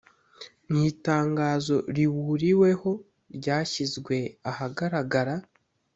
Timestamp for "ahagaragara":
4.51-5.35